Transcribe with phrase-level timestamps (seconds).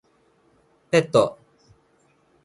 [0.89, 1.37] ペット